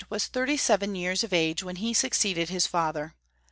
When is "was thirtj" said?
0.09-0.57